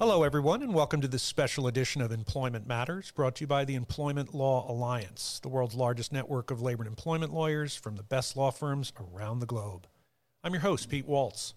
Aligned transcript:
Hello, 0.00 0.22
everyone, 0.22 0.62
and 0.62 0.72
welcome 0.72 1.02
to 1.02 1.08
this 1.08 1.22
special 1.22 1.66
edition 1.66 2.00
of 2.00 2.10
Employment 2.10 2.66
Matters, 2.66 3.10
brought 3.10 3.34
to 3.34 3.42
you 3.42 3.46
by 3.46 3.66
the 3.66 3.74
Employment 3.74 4.34
Law 4.34 4.64
Alliance, 4.66 5.38
the 5.42 5.50
world's 5.50 5.74
largest 5.74 6.10
network 6.10 6.50
of 6.50 6.62
labor 6.62 6.84
and 6.84 6.88
employment 6.88 7.34
lawyers 7.34 7.76
from 7.76 7.96
the 7.96 8.02
best 8.02 8.34
law 8.34 8.50
firms 8.50 8.94
around 8.98 9.40
the 9.40 9.46
globe. 9.46 9.86
I'm 10.42 10.54
your 10.54 10.62
host, 10.62 10.88
Pete 10.88 11.06
Waltz. 11.06 11.52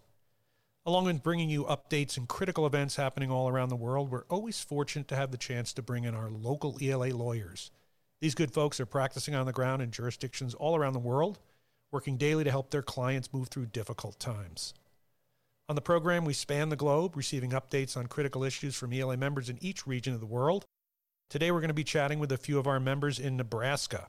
Along 0.86 1.06
with 1.06 1.24
bringing 1.24 1.50
you 1.50 1.64
updates 1.64 2.18
and 2.18 2.28
critical 2.28 2.66
events 2.66 2.98
happening 2.98 3.32
all 3.32 3.48
around 3.48 3.70
the 3.70 3.78
world, 3.78 4.12
we're 4.12 4.26
always 4.26 4.60
fortunate 4.60 5.08
to 5.08 5.16
have 5.16 5.32
the 5.32 5.38
chance 5.38 5.72
to 5.72 5.82
bring 5.82 6.04
in 6.04 6.14
our 6.14 6.30
local 6.30 6.78
ELA 6.82 7.16
lawyers. 7.16 7.72
These 8.20 8.36
good 8.36 8.52
folks 8.52 8.78
are 8.82 8.86
practicing 8.86 9.36
on 9.36 9.46
the 9.46 9.54
ground 9.54 9.82
in 9.82 9.90
jurisdictions 9.90 10.54
all 10.54 10.76
around 10.76 10.92
the 10.92 11.00
world, 11.00 11.40
working 11.94 12.18
daily 12.18 12.44
to 12.44 12.52
help 12.52 12.72
their 12.72 12.82
clients 12.82 13.32
move 13.32 13.48
through 13.48 13.68
difficult 13.68 14.20
times. 14.20 14.74
On 15.70 15.76
the 15.76 15.82
program, 15.82 16.26
we 16.26 16.34
span 16.34 16.68
the 16.68 16.76
globe, 16.76 17.16
receiving 17.16 17.52
updates 17.52 17.96
on 17.96 18.08
critical 18.08 18.44
issues 18.44 18.76
from 18.76 18.92
ELA 18.92 19.16
members 19.16 19.50
in 19.50 19.58
each 19.62 19.88
region 19.88 20.14
of 20.14 20.20
the 20.20 20.26
world. 20.26 20.66
Today, 21.30 21.52
we're 21.52 21.62
going 21.62 21.70
to 21.70 21.74
be 21.74 21.86
chatting 21.86 22.20
with 22.20 22.34
a 22.34 22.38
few 22.38 22.60
of 22.60 22.68
our 22.68 22.82
members 22.82 23.18
in 23.18 23.38
Nebraska. 23.38 24.08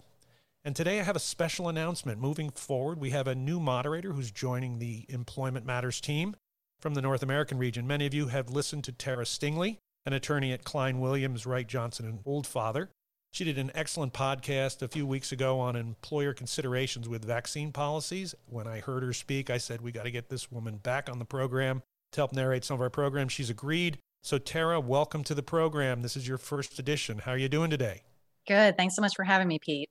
And 0.64 0.74
today, 0.74 0.98
I 0.98 1.04
have 1.04 1.14
a 1.14 1.20
special 1.20 1.68
announcement. 1.68 2.20
Moving 2.20 2.50
forward, 2.50 3.00
we 3.00 3.10
have 3.10 3.28
a 3.28 3.36
new 3.36 3.60
moderator 3.60 4.12
who's 4.12 4.32
joining 4.32 4.78
the 4.78 5.06
Employment 5.08 5.64
Matters 5.64 6.00
team 6.00 6.34
from 6.80 6.94
the 6.94 7.02
North 7.02 7.22
American 7.22 7.58
region. 7.58 7.86
Many 7.86 8.06
of 8.06 8.14
you 8.14 8.26
have 8.26 8.50
listened 8.50 8.82
to 8.84 8.92
Tara 8.92 9.24
Stingley, 9.24 9.76
an 10.04 10.12
attorney 10.12 10.52
at 10.52 10.64
Cline 10.64 10.98
Williams, 10.98 11.46
Wright 11.46 11.68
Johnson, 11.68 12.06
and 12.06 12.24
Oldfather. 12.24 12.88
She 13.34 13.42
did 13.42 13.58
an 13.58 13.72
excellent 13.74 14.12
podcast 14.12 14.80
a 14.80 14.86
few 14.86 15.08
weeks 15.08 15.32
ago 15.32 15.58
on 15.58 15.74
employer 15.74 16.32
considerations 16.32 17.08
with 17.08 17.24
vaccine 17.24 17.72
policies. 17.72 18.32
When 18.46 18.68
I 18.68 18.78
heard 18.78 19.02
her 19.02 19.12
speak, 19.12 19.50
I 19.50 19.58
said, 19.58 19.80
We 19.80 19.90
got 19.90 20.04
to 20.04 20.12
get 20.12 20.28
this 20.28 20.52
woman 20.52 20.76
back 20.76 21.10
on 21.10 21.18
the 21.18 21.24
program 21.24 21.82
to 22.12 22.20
help 22.20 22.32
narrate 22.32 22.64
some 22.64 22.76
of 22.76 22.80
our 22.80 22.90
programs. 22.90 23.32
She's 23.32 23.50
agreed. 23.50 23.98
So, 24.22 24.38
Tara, 24.38 24.78
welcome 24.78 25.24
to 25.24 25.34
the 25.34 25.42
program. 25.42 26.02
This 26.02 26.16
is 26.16 26.28
your 26.28 26.38
first 26.38 26.78
edition. 26.78 27.18
How 27.18 27.32
are 27.32 27.36
you 27.36 27.48
doing 27.48 27.70
today? 27.70 28.02
Good. 28.46 28.76
Thanks 28.76 28.94
so 28.94 29.02
much 29.02 29.16
for 29.16 29.24
having 29.24 29.48
me, 29.48 29.58
Pete. 29.60 29.90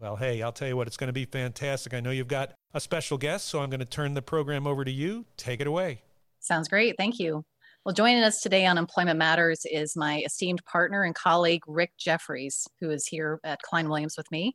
Well, 0.00 0.16
hey, 0.16 0.42
I'll 0.42 0.50
tell 0.50 0.66
you 0.66 0.76
what, 0.76 0.88
it's 0.88 0.96
going 0.96 1.06
to 1.06 1.12
be 1.12 1.24
fantastic. 1.24 1.94
I 1.94 2.00
know 2.00 2.10
you've 2.10 2.26
got 2.26 2.52
a 2.74 2.80
special 2.80 3.16
guest, 3.16 3.46
so 3.46 3.60
I'm 3.60 3.70
going 3.70 3.78
to 3.78 3.86
turn 3.86 4.14
the 4.14 4.22
program 4.22 4.66
over 4.66 4.84
to 4.84 4.90
you. 4.90 5.24
Take 5.36 5.60
it 5.60 5.68
away. 5.68 6.02
Sounds 6.40 6.66
great. 6.66 6.96
Thank 6.98 7.20
you. 7.20 7.44
Well, 7.84 7.92
joining 7.92 8.22
us 8.22 8.40
today 8.40 8.64
on 8.64 8.78
Employment 8.78 9.18
Matters 9.18 9.66
is 9.68 9.96
my 9.96 10.22
esteemed 10.24 10.64
partner 10.66 11.02
and 11.02 11.16
colleague, 11.16 11.62
Rick 11.66 11.90
Jeffries, 11.98 12.68
who 12.78 12.90
is 12.90 13.08
here 13.08 13.40
at 13.42 13.60
Cline 13.62 13.88
Williams 13.88 14.14
with 14.16 14.30
me. 14.30 14.54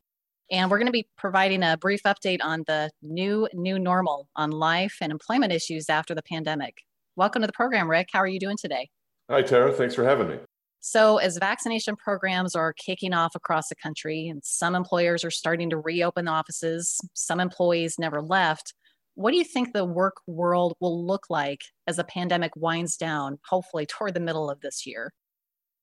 And 0.49 0.71
we're 0.71 0.77
going 0.77 0.85
to 0.85 0.93
be 0.93 1.09
providing 1.17 1.61
a 1.61 1.75
brief 1.75 2.03
update 2.03 2.39
on 2.41 2.63
the 2.67 2.89
new 3.01 3.49
new 3.53 3.79
normal 3.79 4.29
on 4.37 4.51
life 4.51 4.95
and 5.01 5.11
employment 5.11 5.51
issues 5.51 5.89
after 5.89 6.15
the 6.15 6.23
pandemic. 6.23 6.77
Welcome 7.17 7.41
to 7.41 7.47
the 7.47 7.53
program, 7.53 7.91
Rick. 7.91 8.07
How 8.13 8.19
are 8.19 8.27
you 8.27 8.39
doing 8.39 8.55
today? 8.55 8.87
Hi, 9.29 9.41
Tara. 9.41 9.73
Thanks 9.73 9.93
for 9.93 10.05
having 10.05 10.29
me. 10.29 10.37
So, 10.79 11.17
as 11.17 11.37
vaccination 11.37 11.97
programs 11.97 12.55
are 12.55 12.71
kicking 12.71 13.13
off 13.13 13.35
across 13.35 13.67
the 13.67 13.75
country, 13.75 14.29
and 14.29 14.41
some 14.45 14.73
employers 14.73 15.25
are 15.25 15.31
starting 15.31 15.69
to 15.71 15.77
reopen 15.77 16.29
offices, 16.29 16.97
some 17.13 17.41
employees 17.41 17.99
never 17.99 18.21
left, 18.21 18.73
what 19.17 19.31
do 19.31 19.37
you 19.37 19.43
think 19.43 19.73
the 19.73 19.83
work 19.83 20.17
world 20.27 20.75
will 20.79 21.03
look 21.03 21.25
like 21.27 21.61
as 21.87 21.95
the 21.95 22.03
pandemic 22.03 22.55
winds 22.55 22.97
down, 22.97 23.39
hopefully 23.49 23.87
toward 23.87 24.13
the 24.13 24.19
middle 24.19 24.47
of 24.47 24.61
this 24.61 24.85
year? 24.85 25.11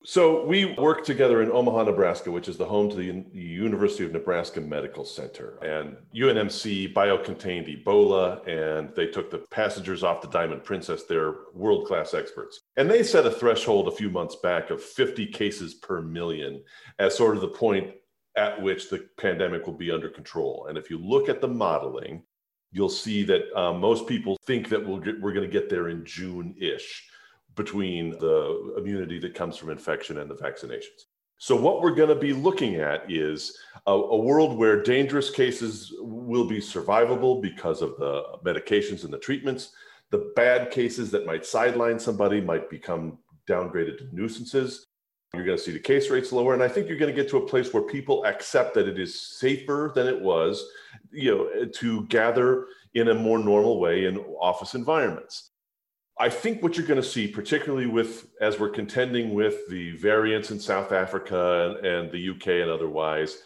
So 0.05 0.45
we 0.45 0.73
work 0.77 1.03
together 1.03 1.41
in 1.41 1.51
Omaha, 1.51 1.83
Nebraska, 1.83 2.31
which 2.31 2.47
is 2.47 2.55
the 2.55 2.65
home 2.65 2.89
to 2.91 2.95
the 2.95 3.25
University 3.33 4.05
of 4.05 4.13
Nebraska 4.13 4.61
Medical 4.61 5.03
Center. 5.03 5.57
And 5.61 5.97
UNMC 6.15 6.93
biocontained 6.93 7.83
Ebola, 7.83 8.47
and 8.47 8.95
they 8.95 9.07
took 9.07 9.29
the 9.29 9.39
passengers 9.51 10.01
off 10.01 10.21
the 10.21 10.29
Diamond 10.29 10.63
Princess. 10.63 11.03
They're 11.03 11.35
world 11.53 11.87
class 11.87 12.13
experts. 12.13 12.61
And 12.77 12.89
they 12.89 13.03
set 13.03 13.25
a 13.25 13.31
threshold 13.31 13.89
a 13.89 13.95
few 13.95 14.09
months 14.09 14.37
back 14.37 14.69
of 14.69 14.81
50 14.81 15.25
cases 15.27 15.73
per 15.73 16.01
million 16.01 16.63
as 16.99 17.17
sort 17.17 17.35
of 17.35 17.41
the 17.41 17.49
point 17.49 17.95
at 18.37 18.61
which 18.61 18.89
the 18.89 19.09
pandemic 19.17 19.65
will 19.65 19.73
be 19.73 19.91
under 19.91 20.09
control. 20.09 20.67
And 20.69 20.77
if 20.77 20.89
you 20.89 20.99
look 20.99 21.27
at 21.27 21.41
the 21.41 21.47
modeling, 21.49 22.23
you'll 22.75 22.89
see 22.89 23.23
that 23.23 23.57
um, 23.57 23.79
most 23.79 24.05
people 24.05 24.37
think 24.45 24.67
that 24.67 24.85
we'll 24.85 24.99
get, 24.99 25.19
we're 25.21 25.31
going 25.31 25.49
to 25.49 25.59
get 25.59 25.69
there 25.69 25.87
in 25.87 26.03
June-ish 26.03 27.07
between 27.55 28.09
the 28.19 28.75
immunity 28.77 29.17
that 29.17 29.33
comes 29.33 29.55
from 29.55 29.69
infection 29.69 30.17
and 30.17 30.29
the 30.29 30.35
vaccinations. 30.35 31.05
So 31.37 31.55
what 31.55 31.81
we're 31.81 31.95
going 31.95 32.09
to 32.09 32.15
be 32.15 32.33
looking 32.33 32.75
at 32.75 33.09
is 33.09 33.57
a, 33.87 33.93
a, 33.93 34.17
world 34.17 34.57
where 34.57 34.83
dangerous 34.83 35.29
cases 35.29 35.93
will 36.01 36.47
be 36.47 36.59
survivable 36.59 37.41
because 37.41 37.81
of 37.81 37.95
the 37.97 38.23
medications 38.43 39.05
and 39.05 39.13
the 39.13 39.19
treatments. 39.19 39.71
The 40.11 40.33
bad 40.35 40.69
cases 40.69 41.11
that 41.11 41.25
might 41.25 41.45
sideline 41.45 41.97
somebody 41.97 42.41
might 42.41 42.69
become 42.69 43.19
downgraded 43.47 43.99
to 43.99 44.09
nuisances. 44.11 44.85
You're 45.35 45.45
going 45.45 45.57
to 45.57 45.63
see 45.63 45.71
the 45.71 45.79
case 45.79 46.09
rates 46.09 46.31
lower. 46.31 46.53
And 46.53 46.63
I 46.63 46.67
think 46.67 46.87
you're 46.87 46.97
going 46.97 47.13
to 47.13 47.21
get 47.21 47.29
to 47.31 47.37
a 47.37 47.47
place 47.47 47.73
where 47.73 47.83
people 47.83 48.25
accept 48.25 48.73
that 48.75 48.87
it 48.87 48.99
is 48.99 49.19
safer 49.19 49.91
than 49.93 50.07
it 50.07 50.19
was, 50.19 50.65
you 51.11 51.35
know, 51.35 51.65
to 51.65 52.05
gather 52.05 52.67
in 52.93 53.09
a 53.09 53.13
more 53.13 53.39
normal 53.39 53.79
way 53.79 54.05
in 54.05 54.17
office 54.39 54.73
environments. 54.73 55.51
I 56.17 56.29
think 56.29 56.63
what 56.63 56.77
you're 56.77 56.87
going 56.87 57.01
to 57.01 57.07
see, 57.07 57.27
particularly 57.27 57.87
with 57.87 58.27
as 58.39 58.57
we're 58.57 58.69
contending 58.69 59.33
with 59.33 59.67
the 59.69 59.91
variants 59.97 60.49
in 60.51 60.59
South 60.59 60.93
Africa 60.93 61.75
and, 61.77 61.85
and 61.85 62.11
the 62.11 62.29
UK 62.29 62.47
and 62.63 62.71
otherwise, 62.71 63.39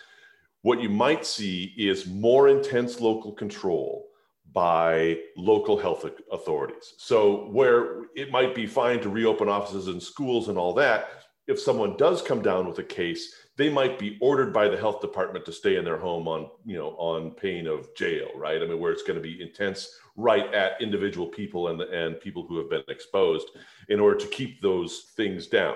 what 0.62 0.82
you 0.82 0.90
might 0.90 1.26
see 1.26 1.74
is 1.78 2.06
more 2.06 2.48
intense 2.48 3.00
local 3.00 3.32
control 3.32 4.10
by 4.54 5.18
local 5.38 5.78
health 5.78 6.06
authorities. 6.32 6.94
So, 6.98 7.48
where 7.50 8.04
it 8.16 8.32
might 8.32 8.56
be 8.56 8.66
fine 8.66 9.00
to 9.02 9.10
reopen 9.10 9.48
offices 9.48 9.88
and 9.88 10.02
schools 10.02 10.50
and 10.50 10.58
all 10.58 10.74
that, 10.74 11.19
if 11.50 11.60
someone 11.60 11.98
does 11.98 12.22
come 12.22 12.44
down 12.44 12.68
with 12.68 12.78
a 12.78 12.84
case, 12.84 13.34
they 13.58 13.70
might 13.70 13.98
be 13.98 14.20
ordered 14.22 14.54
by 14.54 14.70
the 14.70 14.78
health 14.78 15.02
department 15.02 15.44
to 15.46 15.52
stay 15.52 15.78
in 15.78 15.84
their 15.84 15.98
home 15.98 16.28
on, 16.28 16.48
you 16.64 16.78
know, 16.78 16.92
on 16.92 17.32
pain 17.32 17.66
of 17.66 17.94
jail, 17.96 18.28
right? 18.36 18.62
I 18.62 18.68
mean, 18.68 18.80
where 18.80 18.92
it's 18.92 19.02
going 19.02 19.18
to 19.18 19.22
be 19.22 19.42
intense 19.42 19.90
right 20.16 20.54
at 20.54 20.80
individual 20.80 21.26
people 21.26 21.70
and, 21.70 21.82
and 21.82 22.22
people 22.22 22.46
who 22.46 22.58
have 22.60 22.70
been 22.70 22.84
exposed 22.88 23.48
in 23.90 24.00
order 24.00 24.16
to 24.18 24.28
keep 24.28 24.62
those 24.62 25.12
things 25.18 25.48
down. 25.48 25.76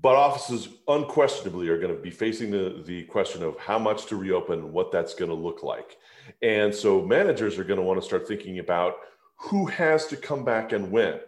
But 0.00 0.14
offices 0.14 0.68
unquestionably 0.86 1.68
are 1.70 1.80
going 1.80 1.94
to 1.94 2.00
be 2.00 2.10
facing 2.10 2.52
the, 2.52 2.80
the 2.86 3.02
question 3.04 3.42
of 3.42 3.58
how 3.58 3.80
much 3.80 4.06
to 4.06 4.16
reopen 4.16 4.72
what 4.72 4.92
that's 4.92 5.12
going 5.12 5.30
to 5.30 5.34
look 5.34 5.64
like. 5.64 5.96
And 6.40 6.72
so 6.72 7.02
managers 7.02 7.58
are 7.58 7.64
going 7.64 7.80
to 7.80 7.84
want 7.84 8.00
to 8.00 8.06
start 8.06 8.28
thinking 8.28 8.60
about 8.60 8.94
who 9.40 9.66
has 9.66 10.06
to 10.06 10.16
come 10.16 10.44
back 10.44 10.72
and 10.72 10.92
when, 10.92 11.18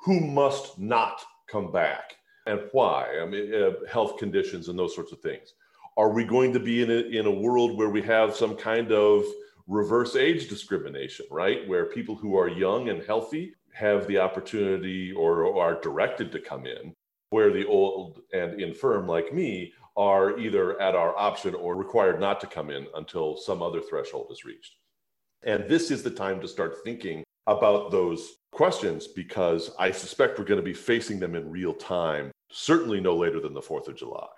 who 0.00 0.18
must 0.18 0.80
not 0.80 1.22
come 1.48 1.70
back 1.70 2.17
and 2.48 2.60
why? 2.72 3.06
I 3.20 3.26
mean, 3.26 3.54
uh, 3.54 3.86
health 3.90 4.18
conditions 4.18 4.68
and 4.68 4.78
those 4.78 4.94
sorts 4.94 5.12
of 5.12 5.20
things. 5.20 5.54
Are 5.96 6.10
we 6.10 6.24
going 6.24 6.52
to 6.52 6.60
be 6.60 6.82
in 6.82 6.90
a, 6.90 7.18
in 7.18 7.26
a 7.26 7.30
world 7.30 7.76
where 7.76 7.90
we 7.90 8.02
have 8.02 8.34
some 8.34 8.56
kind 8.56 8.90
of 8.90 9.24
reverse 9.66 10.16
age 10.16 10.48
discrimination, 10.48 11.26
right? 11.30 11.68
Where 11.68 11.86
people 11.86 12.14
who 12.14 12.36
are 12.38 12.48
young 12.48 12.88
and 12.88 13.02
healthy 13.02 13.54
have 13.72 14.06
the 14.06 14.18
opportunity 14.18 15.12
or, 15.12 15.44
or 15.44 15.62
are 15.62 15.80
directed 15.80 16.32
to 16.32 16.40
come 16.40 16.66
in, 16.66 16.94
where 17.30 17.52
the 17.52 17.66
old 17.66 18.20
and 18.32 18.60
infirm, 18.60 19.06
like 19.06 19.32
me, 19.32 19.72
are 19.96 20.38
either 20.38 20.80
at 20.80 20.94
our 20.94 21.16
option 21.18 21.54
or 21.54 21.76
required 21.76 22.20
not 22.20 22.40
to 22.40 22.46
come 22.46 22.70
in 22.70 22.86
until 22.94 23.36
some 23.36 23.62
other 23.62 23.82
threshold 23.82 24.28
is 24.30 24.44
reached. 24.44 24.76
And 25.42 25.68
this 25.68 25.90
is 25.90 26.02
the 26.02 26.10
time 26.10 26.40
to 26.40 26.48
start 26.48 26.76
thinking 26.84 27.24
about 27.46 27.90
those 27.90 28.36
questions 28.52 29.06
because 29.06 29.70
I 29.78 29.90
suspect 29.90 30.38
we're 30.38 30.44
going 30.44 30.60
to 30.60 30.64
be 30.64 30.74
facing 30.74 31.18
them 31.18 31.34
in 31.34 31.50
real 31.50 31.74
time 31.74 32.30
certainly 32.50 33.00
no 33.00 33.16
later 33.16 33.40
than 33.40 33.54
the 33.54 33.60
4th 33.60 33.88
of 33.88 33.96
July. 33.96 34.28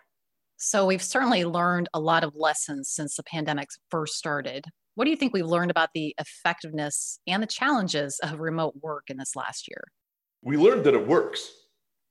So 0.57 0.85
we've 0.85 1.03
certainly 1.03 1.45
learned 1.45 1.89
a 1.95 2.01
lot 2.01 2.23
of 2.23 2.35
lessons 2.37 2.91
since 2.91 3.17
the 3.17 3.23
pandemic 3.23 3.69
first 3.91 4.15
started. 4.17 4.67
What 4.95 5.05
do 5.05 5.11
you 5.11 5.17
think 5.17 5.33
we've 5.33 5.47
learned 5.47 5.71
about 5.71 5.89
the 5.95 6.15
effectiveness 6.19 7.19
and 7.27 7.43
the 7.43 7.47
challenges 7.47 8.21
of 8.23 8.41
remote 8.41 8.75
work 8.83 9.05
in 9.09 9.17
this 9.17 9.35
last 9.35 9.69
year? 9.69 9.83
We 10.43 10.59
learned 10.59 10.85
that 10.85 10.95
it 10.95 11.07
works, 11.07 11.51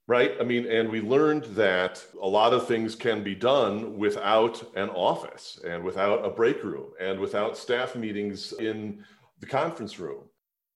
right? 0.08 0.32
I 0.40 0.44
mean, 0.44 0.66
and 0.66 0.90
we 0.90 1.00
learned 1.00 1.44
that 1.54 2.04
a 2.20 2.26
lot 2.26 2.52
of 2.52 2.66
things 2.66 2.96
can 2.96 3.22
be 3.22 3.36
done 3.36 3.96
without 3.96 4.62
an 4.74 4.88
office 4.90 5.60
and 5.64 5.84
without 5.84 6.24
a 6.24 6.30
break 6.30 6.64
room 6.64 6.90
and 7.00 7.20
without 7.20 7.56
staff 7.56 7.94
meetings 7.94 8.52
in 8.54 9.04
the 9.38 9.46
conference 9.46 10.00
room. 10.00 10.24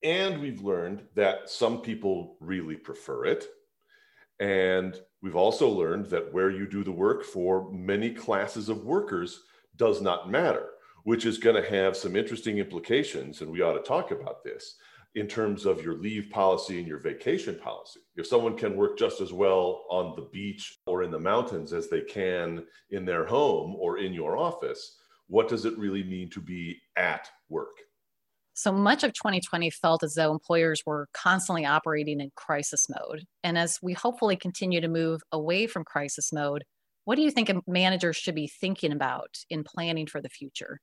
And 0.05 0.41
we've 0.41 0.63
learned 0.63 1.03
that 1.17 1.51
some 1.51 1.81
people 1.81 2.37
really 2.39 2.77
prefer 2.77 3.25
it 3.25 3.49
and 4.41 4.99
we've 5.23 5.37
also 5.37 5.69
learned 5.69 6.07
that 6.07 6.33
where 6.33 6.51
you 6.51 6.67
do 6.67 6.83
the 6.85 6.93
work 6.93 7.25
for 7.25 7.71
many 7.73 8.11
classes 8.11 8.69
of 8.69 8.85
workers 8.85 9.43
does 9.77 10.01
not 10.01 10.31
matter, 10.31 10.71
which 11.05 11.25
is 11.27 11.39
going 11.39 11.61
to 11.61 11.71
have 11.71 11.97
some 11.97 12.17
interesting 12.17 12.59
implications. 12.59 13.41
And 13.41 13.51
we 13.51 13.63
ought 13.63 13.75
to 13.75 13.83
talk 13.83 14.11
about 14.11 14.43
this 14.43 14.77
in 15.15 15.29
terms 15.29 15.65
of 15.65 15.83
your 15.83 15.95
leave 15.95 16.29
policy 16.31 16.79
and 16.79 16.89
your 16.89 16.99
vacation 16.99 17.57
policy. 17.63 18.01
If 18.17 18.27
someone 18.27 18.57
can 18.57 18.77
work 18.77 18.99
just 18.99 19.21
as 19.21 19.33
well 19.33 19.85
on 19.89 20.17
the 20.17 20.29
beach 20.33 20.79
or 20.87 21.05
in 21.05 21.13
the 21.13 21.19
mountains 21.21 21.73
as 21.73 21.89
they 21.89 22.01
can 22.01 22.65
in 22.91 23.05
their 23.05 23.25
home 23.25 23.77
or 23.79 23.99
in 23.99 24.13
your 24.13 24.37
office, 24.37 24.99
what 25.29 25.49
does 25.49 25.65
it 25.65 25.79
really 25.79 26.03
mean 26.03 26.31
to 26.31 26.41
be 26.41 26.81
at 26.97 27.29
work? 27.49 27.77
So 28.55 28.71
much 28.71 29.03
of 29.03 29.13
2020 29.13 29.69
felt 29.71 30.05
as 30.05 30.15
though 30.15 30.31
employers 30.31 30.83
were 30.87 31.09
constantly 31.13 31.67
operating 31.67 32.21
in 32.21 32.31
crisis 32.37 32.87
mode. 32.89 33.25
And 33.43 33.59
as 33.59 33.81
we 33.83 33.95
hopefully 33.95 34.37
continue 34.37 34.81
to 34.81 34.89
move 34.89 35.21
away 35.33 35.67
from 35.67 35.85
crisis 35.85 36.33
mode, 36.33 36.63
what 37.05 37.17
do 37.17 37.23
you 37.23 37.33
think 37.33 37.51
a 37.51 37.61
managers 37.67 38.17
should 38.17 38.37
be 38.37 38.47
thinking 38.47 38.93
about 38.93 39.37
in 39.51 39.65
planning 39.65 40.07
for 40.07 40.23
the 40.23 40.29
future? 40.29 40.81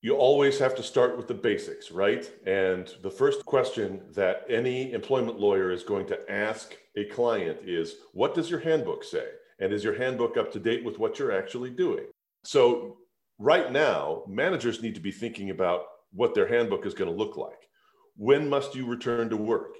You 0.00 0.16
always 0.16 0.58
have 0.58 0.74
to 0.76 0.82
start 0.82 1.16
with 1.16 1.28
the 1.28 1.34
basics, 1.34 1.90
right? 1.90 2.30
And 2.46 2.90
the 3.02 3.10
first 3.10 3.44
question 3.44 4.02
that 4.12 4.44
any 4.48 4.92
employment 4.92 5.38
lawyer 5.38 5.70
is 5.70 5.82
going 5.82 6.06
to 6.06 6.30
ask 6.30 6.74
a 6.96 7.04
client 7.04 7.58
is 7.64 7.96
What 8.12 8.34
does 8.34 8.50
your 8.50 8.60
handbook 8.60 9.04
say? 9.04 9.26
And 9.60 9.72
is 9.72 9.84
your 9.84 9.96
handbook 9.96 10.36
up 10.36 10.50
to 10.52 10.58
date 10.58 10.84
with 10.84 10.98
what 10.98 11.18
you're 11.18 11.32
actually 11.32 11.70
doing? 11.70 12.06
So, 12.44 12.96
right 13.38 13.70
now, 13.70 14.24
managers 14.26 14.82
need 14.82 14.94
to 14.96 15.00
be 15.00 15.12
thinking 15.12 15.50
about 15.50 15.84
what 16.14 16.34
their 16.34 16.46
handbook 16.46 16.86
is 16.86 16.94
going 16.94 17.10
to 17.10 17.16
look 17.16 17.36
like. 17.36 17.68
When 18.16 18.48
must 18.48 18.74
you 18.74 18.86
return 18.86 19.28
to 19.30 19.36
work? 19.36 19.76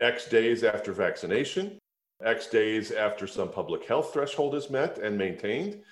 X 0.00 0.28
days 0.28 0.64
after 0.64 0.92
vaccination, 0.92 1.78
X 2.24 2.46
days 2.46 2.92
after 2.92 3.26
some 3.26 3.50
public 3.50 3.84
health 3.84 4.12
threshold 4.12 4.54
is 4.54 4.70
met 4.70 4.98
and 4.98 5.16
maintained. 5.16 5.82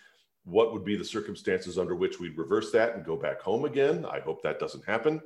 What 0.45 0.73
would 0.73 0.85
be 0.85 0.97
the 0.97 1.05
circumstances 1.05 1.77
under 1.79 1.95
which 1.97 2.21
we'd 2.21 2.39
reverse 2.39 2.71
that 2.73 2.95
and 2.95 3.05
go 3.05 3.17
back 3.17 3.41
home 3.41 3.65
again? 3.65 4.07
I 4.07 4.21
hope 4.21 4.43
that 4.43 4.61
doesn't 4.61 4.85
happen. 4.85 5.21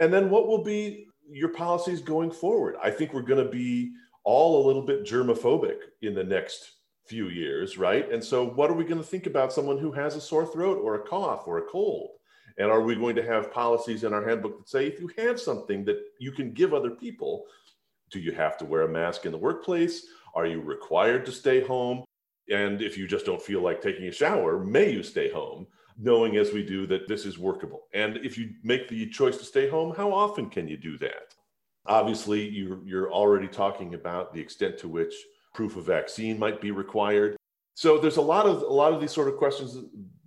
And 0.00 0.12
then 0.12 0.28
what 0.28 0.48
will 0.48 0.62
be 0.62 1.06
your 1.30 1.50
policies 1.50 2.00
going 2.00 2.30
forward? 2.30 2.76
I 2.82 2.90
think 2.90 3.12
we're 3.12 3.22
going 3.22 3.44
to 3.44 3.50
be 3.50 3.92
all 4.24 4.64
a 4.64 4.66
little 4.66 4.82
bit 4.82 5.04
germophobic 5.04 5.78
in 6.02 6.14
the 6.14 6.24
next 6.24 6.72
few 7.06 7.28
years, 7.28 7.78
right? 7.78 8.10
And 8.12 8.22
so, 8.22 8.44
what 8.44 8.70
are 8.70 8.74
we 8.74 8.84
going 8.84 9.00
to 9.00 9.06
think 9.06 9.26
about 9.26 9.52
someone 9.52 9.78
who 9.78 9.92
has 9.92 10.16
a 10.16 10.20
sore 10.20 10.46
throat 10.46 10.78
or 10.82 10.96
a 10.96 11.06
cough 11.06 11.44
or 11.46 11.58
a 11.58 11.66
cold? 11.66 12.10
And 12.58 12.70
are 12.70 12.80
we 12.80 12.94
going 12.94 13.16
to 13.16 13.26
have 13.26 13.52
policies 13.52 14.04
in 14.04 14.12
our 14.12 14.26
handbook 14.26 14.58
that 14.58 14.68
say 14.68 14.86
if 14.86 15.00
you 15.00 15.10
have 15.18 15.40
something 15.40 15.84
that 15.84 15.98
you 16.18 16.32
can 16.32 16.52
give 16.52 16.74
other 16.74 16.90
people, 16.90 17.44
do 18.10 18.18
you 18.18 18.32
have 18.32 18.58
to 18.58 18.64
wear 18.64 18.82
a 18.82 18.88
mask 18.88 19.26
in 19.26 19.32
the 19.32 19.38
workplace? 19.38 20.06
Are 20.34 20.46
you 20.46 20.60
required 20.60 21.24
to 21.26 21.32
stay 21.32 21.60
home? 21.60 22.04
And 22.50 22.82
if 22.82 22.98
you 22.98 23.06
just 23.06 23.26
don't 23.26 23.40
feel 23.40 23.62
like 23.62 23.80
taking 23.80 24.06
a 24.06 24.12
shower, 24.12 24.58
may 24.58 24.90
you 24.90 25.02
stay 25.02 25.30
home, 25.30 25.66
knowing 25.96 26.36
as 26.36 26.52
we 26.52 26.64
do 26.64 26.86
that 26.88 27.06
this 27.06 27.24
is 27.24 27.38
workable? 27.38 27.82
And 27.94 28.16
if 28.18 28.36
you 28.36 28.50
make 28.64 28.88
the 28.88 29.08
choice 29.08 29.36
to 29.38 29.44
stay 29.44 29.68
home, 29.68 29.94
how 29.94 30.12
often 30.12 30.50
can 30.50 30.66
you 30.66 30.76
do 30.76 30.98
that? 30.98 31.34
Obviously, 31.86 32.48
you're, 32.48 32.84
you're 32.84 33.12
already 33.12 33.48
talking 33.48 33.94
about 33.94 34.34
the 34.34 34.40
extent 34.40 34.78
to 34.78 34.88
which 34.88 35.14
proof 35.54 35.76
of 35.76 35.86
vaccine 35.86 36.38
might 36.38 36.60
be 36.60 36.70
required. 36.70 37.36
So 37.74 37.98
there's 37.98 38.18
a 38.18 38.22
lot 38.22 38.46
of 38.46 38.62
a 38.62 38.72
lot 38.72 38.92
of 38.92 39.00
these 39.00 39.12
sort 39.12 39.28
of 39.28 39.36
questions 39.36 39.78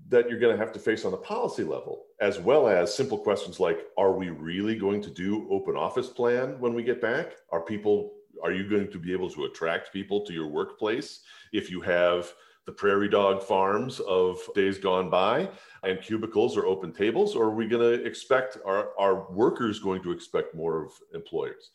that 0.10 0.30
you're 0.30 0.40
going 0.40 0.56
to 0.56 0.64
have 0.64 0.74
to 0.74 0.80
face 0.80 1.06
on 1.06 1.12
the 1.12 1.18
policy 1.18 1.64
level, 1.64 2.06
as 2.24 2.40
well 2.40 2.70
as 2.70 2.96
simple 2.96 3.18
questions 3.18 3.60
like 3.60 3.80
Are 3.98 4.14
we 4.14 4.30
really 4.30 4.78
going 4.78 5.02
to 5.02 5.10
do 5.10 5.46
open 5.52 5.76
office 5.76 6.08
plan 6.08 6.58
when 6.58 6.74
we 6.74 6.82
get 6.82 7.02
back? 7.02 7.34
Are 7.52 7.60
people, 7.60 8.14
are 8.42 8.54
you 8.54 8.68
going 8.70 8.90
to 8.94 8.98
be 8.98 9.12
able 9.12 9.30
to 9.32 9.44
attract 9.44 9.92
people 9.92 10.26
to 10.26 10.32
your 10.32 10.48
workplace 10.48 11.20
if 11.52 11.70
you 11.70 11.82
have 11.82 12.32
the 12.66 12.72
prairie 12.72 13.10
dog 13.10 13.44
farms 13.44 14.00
of 14.00 14.40
days 14.56 14.78
gone 14.78 15.10
by 15.10 15.50
and 15.84 16.02
cubicles 16.02 16.56
or 16.56 16.66
open 16.66 16.94
tables? 16.94 17.36
Or 17.36 17.48
are 17.48 17.56
we 17.56 17.68
going 17.68 17.82
to 17.82 18.06
expect, 18.06 18.58
are, 18.66 18.92
are 18.98 19.30
workers 19.30 19.80
going 19.80 20.02
to 20.04 20.14
expect 20.14 20.56
more 20.56 20.86
of 20.86 20.94
employers? 21.14 21.72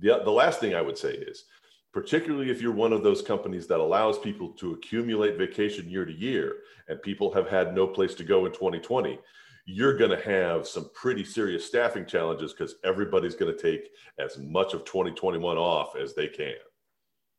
The, 0.00 0.20
the 0.24 0.32
last 0.32 0.58
thing 0.58 0.74
I 0.74 0.82
would 0.82 0.98
say 0.98 1.12
is, 1.12 1.44
particularly 1.92 2.50
if 2.50 2.60
you're 2.60 2.72
one 2.72 2.92
of 2.92 3.04
those 3.04 3.22
companies 3.22 3.68
that 3.68 3.78
allows 3.78 4.18
people 4.18 4.48
to 4.54 4.72
accumulate 4.72 5.38
vacation 5.38 5.88
year 5.88 6.04
to 6.04 6.12
year 6.12 6.56
and 6.88 7.00
people 7.02 7.32
have 7.32 7.48
had 7.48 7.72
no 7.72 7.86
place 7.86 8.14
to 8.16 8.24
go 8.24 8.46
in 8.46 8.52
2020 8.52 9.20
you're 9.64 9.96
going 9.96 10.10
to 10.10 10.24
have 10.24 10.66
some 10.66 10.90
pretty 10.94 11.24
serious 11.24 11.64
staffing 11.64 12.06
challenges 12.06 12.52
because 12.52 12.76
everybody's 12.84 13.34
going 13.34 13.54
to 13.54 13.62
take 13.62 13.90
as 14.18 14.38
much 14.38 14.74
of 14.74 14.84
2021 14.84 15.56
off 15.56 15.96
as 15.96 16.14
they 16.14 16.28
can 16.28 16.54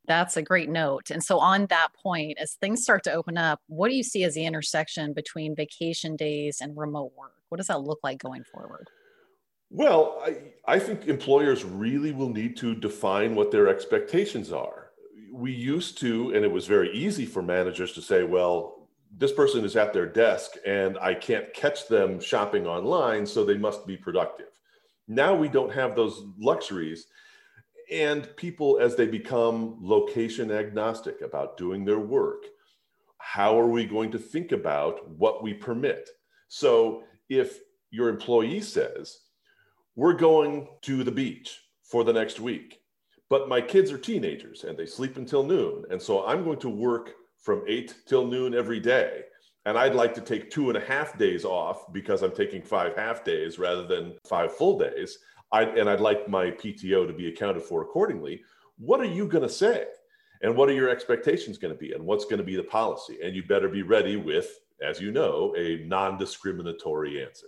that's 0.06 0.36
a 0.36 0.42
great 0.42 0.68
note. 0.68 1.10
And 1.10 1.22
so, 1.22 1.38
on 1.38 1.66
that 1.66 1.88
point, 1.94 2.38
as 2.38 2.54
things 2.54 2.82
start 2.82 3.04
to 3.04 3.12
open 3.12 3.38
up, 3.38 3.60
what 3.68 3.88
do 3.88 3.94
you 3.94 4.02
see 4.02 4.24
as 4.24 4.34
the 4.34 4.44
intersection 4.44 5.12
between 5.12 5.54
vacation 5.54 6.16
days 6.16 6.58
and 6.60 6.76
remote 6.76 7.12
work? 7.16 7.34
What 7.48 7.58
does 7.58 7.68
that 7.68 7.82
look 7.82 8.00
like 8.02 8.18
going 8.18 8.44
forward? 8.44 8.88
Well, 9.70 10.22
I, 10.24 10.36
I 10.66 10.78
think 10.78 11.06
employers 11.06 11.64
really 11.64 12.12
will 12.12 12.28
need 12.28 12.56
to 12.58 12.74
define 12.74 13.34
what 13.34 13.50
their 13.50 13.68
expectations 13.68 14.52
are. 14.52 14.90
We 15.32 15.52
used 15.52 15.98
to, 15.98 16.32
and 16.34 16.44
it 16.44 16.52
was 16.52 16.66
very 16.66 16.92
easy 16.92 17.26
for 17.26 17.42
managers 17.42 17.92
to 17.94 18.02
say, 18.02 18.22
well, 18.22 18.73
this 19.16 19.32
person 19.32 19.64
is 19.64 19.76
at 19.76 19.92
their 19.92 20.06
desk 20.06 20.52
and 20.66 20.98
I 20.98 21.14
can't 21.14 21.52
catch 21.54 21.88
them 21.88 22.20
shopping 22.20 22.66
online, 22.66 23.26
so 23.26 23.44
they 23.44 23.56
must 23.56 23.86
be 23.86 23.96
productive. 23.96 24.48
Now 25.06 25.34
we 25.34 25.48
don't 25.48 25.72
have 25.72 25.94
those 25.94 26.24
luxuries. 26.38 27.06
And 27.92 28.34
people, 28.36 28.78
as 28.80 28.96
they 28.96 29.06
become 29.06 29.76
location 29.80 30.50
agnostic 30.50 31.20
about 31.20 31.56
doing 31.56 31.84
their 31.84 31.98
work, 31.98 32.44
how 33.18 33.58
are 33.58 33.68
we 33.68 33.84
going 33.84 34.10
to 34.12 34.18
think 34.18 34.52
about 34.52 35.08
what 35.08 35.42
we 35.42 35.54
permit? 35.54 36.08
So 36.48 37.04
if 37.28 37.58
your 37.90 38.08
employee 38.08 38.60
says, 38.60 39.18
we're 39.96 40.14
going 40.14 40.68
to 40.82 41.04
the 41.04 41.12
beach 41.12 41.60
for 41.82 42.04
the 42.04 42.12
next 42.12 42.40
week. 42.40 42.80
But 43.28 43.48
my 43.48 43.60
kids 43.60 43.92
are 43.92 43.98
teenagers 43.98 44.64
and 44.64 44.76
they 44.76 44.86
sleep 44.86 45.16
until 45.16 45.44
noon. 45.44 45.84
And 45.90 46.00
so 46.00 46.26
I'm 46.26 46.44
going 46.44 46.58
to 46.60 46.68
work 46.68 47.12
from 47.44 47.62
eight 47.68 47.94
till 48.06 48.26
noon 48.26 48.54
every 48.54 48.80
day. 48.80 49.22
And 49.66 49.78
I'd 49.78 49.94
like 49.94 50.14
to 50.14 50.20
take 50.20 50.50
two 50.50 50.68
and 50.68 50.76
a 50.76 50.84
half 50.84 51.16
days 51.18 51.44
off 51.44 51.92
because 51.92 52.22
I'm 52.22 52.34
taking 52.34 52.62
five 52.62 52.96
half 52.96 53.24
days 53.24 53.58
rather 53.58 53.86
than 53.86 54.14
five 54.26 54.54
full 54.54 54.78
days. 54.78 55.18
I, 55.52 55.62
and 55.62 55.88
I'd 55.88 56.00
like 56.00 56.28
my 56.28 56.50
PTO 56.50 57.06
to 57.06 57.12
be 57.12 57.28
accounted 57.28 57.62
for 57.62 57.82
accordingly. 57.82 58.42
What 58.78 59.00
are 59.00 59.06
you 59.06 59.28
going 59.28 59.42
to 59.42 59.48
say? 59.48 59.86
And 60.42 60.56
what 60.56 60.68
are 60.68 60.72
your 60.72 60.88
expectations 60.88 61.58
going 61.58 61.72
to 61.72 61.78
be? 61.78 61.92
And 61.92 62.04
what's 62.04 62.24
going 62.24 62.38
to 62.38 62.44
be 62.44 62.56
the 62.56 62.64
policy? 62.64 63.18
And 63.22 63.36
you 63.36 63.44
better 63.44 63.68
be 63.68 63.82
ready 63.82 64.16
with, 64.16 64.48
as 64.82 65.00
you 65.00 65.12
know, 65.12 65.54
a 65.56 65.78
non 65.86 66.18
discriminatory 66.18 67.24
answer. 67.24 67.46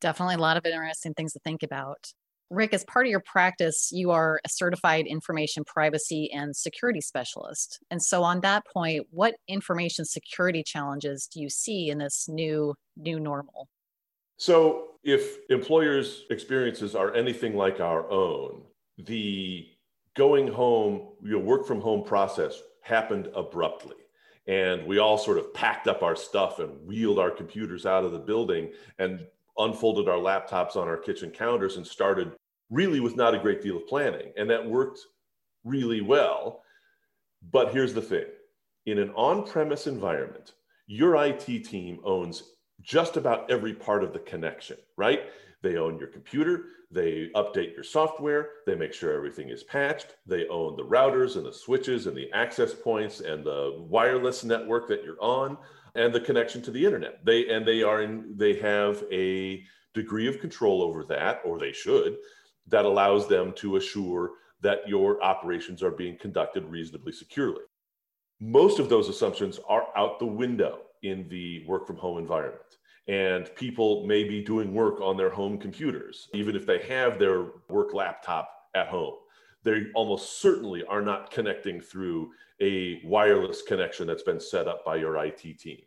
Definitely 0.00 0.36
a 0.36 0.38
lot 0.38 0.56
of 0.56 0.66
interesting 0.66 1.14
things 1.14 1.34
to 1.34 1.38
think 1.40 1.62
about. 1.62 2.12
Rick, 2.50 2.74
as 2.74 2.84
part 2.84 3.06
of 3.06 3.10
your 3.10 3.20
practice, 3.20 3.90
you 3.92 4.10
are 4.10 4.40
a 4.44 4.48
certified 4.48 5.06
information 5.06 5.64
privacy 5.64 6.30
and 6.32 6.54
security 6.54 7.00
specialist. 7.00 7.78
And 7.92 8.02
so 8.02 8.24
on 8.24 8.40
that 8.40 8.64
point, 8.66 9.06
what 9.10 9.36
information 9.46 10.04
security 10.04 10.64
challenges 10.64 11.28
do 11.32 11.40
you 11.40 11.48
see 11.48 11.90
in 11.90 11.98
this 11.98 12.28
new 12.28 12.74
new 12.96 13.20
normal? 13.20 13.68
So, 14.36 14.88
if 15.04 15.38
employers' 15.48 16.24
experiences 16.30 16.94
are 16.96 17.14
anything 17.14 17.56
like 17.56 17.78
our 17.78 18.10
own, 18.10 18.62
the 18.98 19.68
going 20.14 20.48
home, 20.48 21.08
your 21.22 21.38
work 21.38 21.66
from 21.66 21.80
home 21.80 22.02
process 22.02 22.60
happened 22.82 23.28
abruptly. 23.34 23.96
And 24.46 24.86
we 24.86 24.98
all 24.98 25.16
sort 25.16 25.38
of 25.38 25.54
packed 25.54 25.86
up 25.86 26.02
our 26.02 26.16
stuff 26.16 26.58
and 26.58 26.84
wheeled 26.84 27.18
our 27.20 27.30
computers 27.30 27.86
out 27.86 28.04
of 28.04 28.10
the 28.10 28.18
building. 28.18 28.72
And 28.98 29.20
unfolded 29.60 30.08
our 30.08 30.18
laptops 30.18 30.76
on 30.76 30.88
our 30.88 30.96
kitchen 30.96 31.30
counters 31.30 31.76
and 31.76 31.86
started 31.86 32.32
really 32.70 33.00
with 33.00 33.16
not 33.16 33.34
a 33.34 33.38
great 33.38 33.62
deal 33.62 33.76
of 33.76 33.86
planning. 33.86 34.32
And 34.36 34.48
that 34.50 34.64
worked 34.64 35.00
really 35.64 36.00
well. 36.00 36.62
But 37.50 37.72
here's 37.72 37.94
the 37.94 38.02
thing 38.02 38.26
in 38.86 38.98
an 38.98 39.10
on 39.10 39.46
premise 39.46 39.86
environment, 39.86 40.52
your 40.86 41.16
IT 41.24 41.64
team 41.64 42.00
owns 42.04 42.42
just 42.80 43.16
about 43.16 43.50
every 43.50 43.74
part 43.74 44.02
of 44.02 44.12
the 44.12 44.18
connection, 44.20 44.76
right? 44.96 45.20
They 45.62 45.76
own 45.76 45.98
your 45.98 46.08
computer, 46.08 46.64
they 46.90 47.30
update 47.34 47.74
your 47.74 47.84
software, 47.84 48.48
they 48.66 48.74
make 48.74 48.94
sure 48.94 49.12
everything 49.12 49.50
is 49.50 49.62
patched, 49.62 50.16
they 50.26 50.48
own 50.48 50.76
the 50.76 50.84
routers 50.84 51.36
and 51.36 51.44
the 51.44 51.52
switches 51.52 52.06
and 52.06 52.16
the 52.16 52.30
access 52.32 52.72
points 52.72 53.20
and 53.20 53.44
the 53.44 53.76
wireless 53.78 54.42
network 54.42 54.88
that 54.88 55.04
you're 55.04 55.20
on 55.20 55.58
and 55.94 56.14
the 56.14 56.20
connection 56.20 56.62
to 56.62 56.70
the 56.70 56.84
internet. 56.84 57.24
They 57.24 57.48
and 57.48 57.66
they 57.66 57.82
are 57.82 58.02
in 58.02 58.34
they 58.36 58.54
have 58.60 59.04
a 59.12 59.62
degree 59.92 60.28
of 60.28 60.40
control 60.40 60.82
over 60.82 61.04
that, 61.04 61.42
or 61.44 61.58
they 61.58 61.72
should, 61.72 62.16
that 62.68 62.84
allows 62.84 63.28
them 63.28 63.52
to 63.56 63.76
assure 63.76 64.32
that 64.60 64.88
your 64.88 65.22
operations 65.22 65.82
are 65.82 65.90
being 65.90 66.16
conducted 66.18 66.64
reasonably 66.64 67.12
securely. 67.12 67.62
Most 68.40 68.78
of 68.78 68.88
those 68.88 69.08
assumptions 69.08 69.58
are 69.68 69.86
out 69.96 70.18
the 70.18 70.26
window 70.26 70.80
in 71.02 71.28
the 71.28 71.64
work 71.66 71.86
from 71.86 71.96
home 71.96 72.18
environment. 72.18 72.62
And 73.08 73.52
people 73.54 74.06
may 74.06 74.24
be 74.24 74.42
doing 74.42 74.72
work 74.72 75.00
on 75.00 75.16
their 75.16 75.30
home 75.30 75.58
computers, 75.58 76.28
even 76.34 76.54
if 76.54 76.66
they 76.66 76.78
have 76.80 77.18
their 77.18 77.46
work 77.68 77.92
laptop 77.94 78.50
at 78.74 78.88
home. 78.88 79.14
They 79.62 79.86
almost 79.94 80.40
certainly 80.40 80.84
are 80.84 81.02
not 81.02 81.30
connecting 81.30 81.80
through 81.80 82.30
a 82.60 83.00
wireless 83.04 83.62
connection 83.62 84.06
that's 84.06 84.22
been 84.22 84.40
set 84.40 84.68
up 84.68 84.84
by 84.84 84.96
your 84.96 85.22
IT 85.24 85.58
team. 85.58 85.80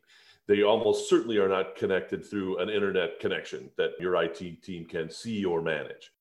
They 0.47 0.63
almost 0.63 1.09
certainly 1.09 1.37
are 1.37 1.47
not 1.47 1.75
connected 1.75 2.25
through 2.25 2.59
an 2.59 2.69
internet 2.69 3.19
connection 3.19 3.69
that 3.77 3.91
your 3.99 4.21
IT 4.21 4.61
team 4.61 4.85
can 4.85 5.09
see 5.09 5.45
or 5.45 5.61
manage. 5.61 6.11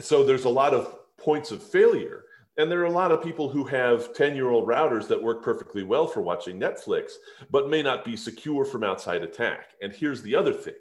So 0.00 0.24
there's 0.24 0.44
a 0.44 0.50
lot 0.50 0.74
of 0.74 0.94
points 1.18 1.50
of 1.50 1.62
failure. 1.62 2.24
And 2.58 2.70
there 2.70 2.80
are 2.80 2.84
a 2.84 2.90
lot 2.90 3.12
of 3.12 3.22
people 3.22 3.48
who 3.48 3.64
have 3.64 4.12
10 4.14 4.36
year 4.36 4.50
old 4.50 4.68
routers 4.68 5.08
that 5.08 5.22
work 5.22 5.42
perfectly 5.42 5.84
well 5.84 6.06
for 6.06 6.20
watching 6.20 6.60
Netflix, 6.60 7.12
but 7.50 7.70
may 7.70 7.82
not 7.82 8.04
be 8.04 8.16
secure 8.16 8.64
from 8.64 8.84
outside 8.84 9.22
attack. 9.22 9.70
And 9.80 9.92
here's 9.92 10.22
the 10.22 10.36
other 10.36 10.52
thing 10.52 10.74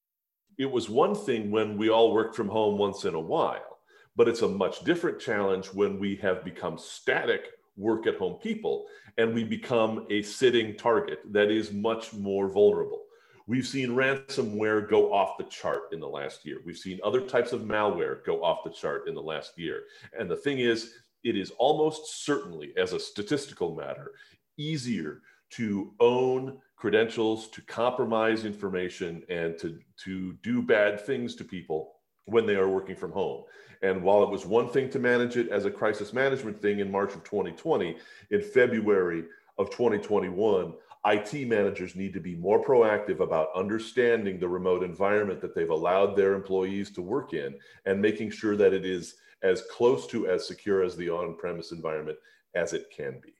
it 0.57 0.69
was 0.69 0.89
one 0.89 1.15
thing 1.15 1.49
when 1.49 1.77
we 1.77 1.89
all 1.89 2.13
worked 2.13 2.35
from 2.35 2.49
home 2.49 2.77
once 2.77 3.05
in 3.05 3.15
a 3.15 3.19
while, 3.19 3.79
but 4.15 4.27
it's 4.27 4.41
a 4.41 4.47
much 4.47 4.83
different 4.83 5.19
challenge 5.19 5.67
when 5.67 5.97
we 5.97 6.15
have 6.17 6.43
become 6.43 6.77
static 6.77 7.51
work 7.77 8.05
at 8.05 8.17
home 8.17 8.35
people 8.35 8.85
and 9.17 9.33
we 9.33 9.43
become 9.43 10.05
a 10.09 10.21
sitting 10.21 10.75
target 10.75 11.19
that 11.31 11.49
is 11.49 11.71
much 11.71 12.13
more 12.13 12.49
vulnerable. 12.49 13.03
We've 13.51 13.67
seen 13.67 13.89
ransomware 13.89 14.89
go 14.89 15.13
off 15.13 15.37
the 15.37 15.43
chart 15.43 15.91
in 15.91 15.99
the 15.99 16.07
last 16.07 16.45
year. 16.45 16.61
We've 16.65 16.77
seen 16.77 17.01
other 17.03 17.19
types 17.19 17.51
of 17.51 17.63
malware 17.63 18.23
go 18.23 18.41
off 18.41 18.63
the 18.63 18.69
chart 18.69 19.09
in 19.09 19.13
the 19.13 19.21
last 19.21 19.59
year. 19.59 19.83
And 20.17 20.31
the 20.31 20.37
thing 20.37 20.59
is, 20.59 20.93
it 21.25 21.35
is 21.35 21.51
almost 21.57 22.23
certainly, 22.23 22.71
as 22.77 22.93
a 22.93 22.99
statistical 22.99 23.75
matter, 23.75 24.13
easier 24.55 25.21
to 25.49 25.93
own 25.99 26.59
credentials, 26.77 27.49
to 27.49 27.61
compromise 27.63 28.45
information, 28.45 29.21
and 29.27 29.57
to, 29.57 29.77
to 30.05 30.31
do 30.43 30.61
bad 30.61 31.05
things 31.05 31.35
to 31.35 31.43
people 31.43 31.95
when 32.23 32.45
they 32.45 32.55
are 32.55 32.69
working 32.69 32.95
from 32.95 33.11
home. 33.11 33.43
And 33.81 34.01
while 34.01 34.23
it 34.23 34.29
was 34.29 34.45
one 34.45 34.69
thing 34.69 34.89
to 34.91 34.99
manage 34.99 35.35
it 35.35 35.49
as 35.49 35.65
a 35.65 35.71
crisis 35.71 36.13
management 36.13 36.61
thing 36.61 36.79
in 36.79 36.89
March 36.89 37.15
of 37.15 37.25
2020, 37.25 37.97
in 38.29 38.41
February 38.41 39.25
of 39.57 39.69
2021, 39.71 40.73
IT 41.05 41.47
managers 41.47 41.95
need 41.95 42.13
to 42.13 42.19
be 42.19 42.35
more 42.35 42.63
proactive 42.63 43.21
about 43.21 43.49
understanding 43.55 44.39
the 44.39 44.47
remote 44.47 44.83
environment 44.83 45.41
that 45.41 45.55
they've 45.55 45.69
allowed 45.69 46.15
their 46.15 46.33
employees 46.33 46.91
to 46.91 47.01
work 47.01 47.33
in 47.33 47.57
and 47.85 47.99
making 47.99 48.29
sure 48.29 48.55
that 48.55 48.73
it 48.73 48.85
is 48.85 49.15
as 49.41 49.63
close 49.71 50.05
to 50.07 50.27
as 50.27 50.47
secure 50.47 50.83
as 50.83 50.95
the 50.95 51.09
on 51.09 51.35
premise 51.37 51.71
environment 51.71 52.17
as 52.53 52.73
it 52.73 52.85
can 52.95 53.19
be. 53.23 53.33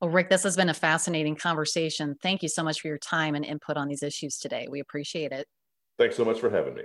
Well, 0.00 0.10
Rick, 0.10 0.30
this 0.30 0.42
has 0.42 0.56
been 0.56 0.70
a 0.70 0.74
fascinating 0.74 1.36
conversation. 1.36 2.16
Thank 2.22 2.42
you 2.42 2.48
so 2.48 2.64
much 2.64 2.80
for 2.80 2.88
your 2.88 2.98
time 2.98 3.34
and 3.34 3.44
input 3.44 3.76
on 3.76 3.86
these 3.86 4.02
issues 4.02 4.38
today. 4.38 4.66
We 4.68 4.80
appreciate 4.80 5.30
it. 5.30 5.46
Thanks 5.98 6.16
so 6.16 6.24
much 6.24 6.40
for 6.40 6.50
having 6.50 6.74
me. 6.74 6.84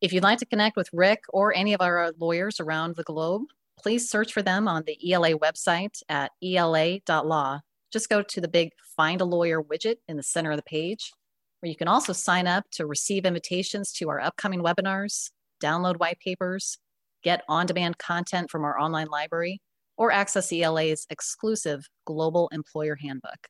If 0.00 0.12
you'd 0.12 0.22
like 0.22 0.38
to 0.38 0.46
connect 0.46 0.76
with 0.76 0.88
Rick 0.92 1.24
or 1.30 1.54
any 1.54 1.74
of 1.74 1.80
our 1.80 2.12
lawyers 2.18 2.60
around 2.60 2.94
the 2.94 3.02
globe, 3.02 3.42
please 3.78 4.08
search 4.08 4.32
for 4.32 4.42
them 4.42 4.68
on 4.68 4.84
the 4.86 5.12
ELA 5.12 5.32
website 5.38 6.00
at 6.08 6.30
ela.law. 6.42 7.60
Just 7.92 8.08
go 8.08 8.22
to 8.22 8.40
the 8.40 8.48
big 8.48 8.70
Find 8.96 9.20
a 9.20 9.24
Lawyer 9.24 9.62
widget 9.62 9.96
in 10.08 10.16
the 10.16 10.22
center 10.22 10.50
of 10.50 10.56
the 10.56 10.62
page, 10.62 11.12
where 11.60 11.70
you 11.70 11.76
can 11.76 11.88
also 11.88 12.12
sign 12.12 12.46
up 12.46 12.64
to 12.72 12.86
receive 12.86 13.24
invitations 13.24 13.92
to 13.92 14.08
our 14.08 14.20
upcoming 14.20 14.60
webinars, 14.60 15.30
download 15.62 15.98
white 15.98 16.18
papers, 16.18 16.78
get 17.22 17.42
on 17.48 17.66
demand 17.66 17.98
content 17.98 18.50
from 18.50 18.64
our 18.64 18.78
online 18.78 19.06
library, 19.06 19.60
or 19.96 20.10
access 20.10 20.52
ELA's 20.52 21.06
exclusive 21.10 21.86
Global 22.06 22.48
Employer 22.52 22.96
Handbook. 22.96 23.48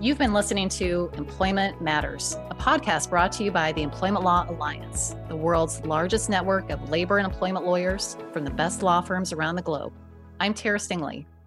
You've 0.00 0.18
been 0.18 0.32
listening 0.32 0.68
to 0.70 1.10
Employment 1.14 1.82
Matters, 1.82 2.36
a 2.50 2.54
podcast 2.54 3.10
brought 3.10 3.32
to 3.32 3.44
you 3.44 3.50
by 3.50 3.72
the 3.72 3.82
Employment 3.82 4.24
Law 4.24 4.46
Alliance, 4.48 5.16
the 5.28 5.34
world's 5.34 5.84
largest 5.84 6.30
network 6.30 6.70
of 6.70 6.88
labor 6.88 7.18
and 7.18 7.26
employment 7.26 7.66
lawyers 7.66 8.16
from 8.32 8.44
the 8.44 8.50
best 8.52 8.84
law 8.84 9.00
firms 9.00 9.32
around 9.32 9.56
the 9.56 9.62
globe. 9.62 9.92
I'm 10.38 10.54
Tara 10.54 10.78
Stingley. 10.78 11.26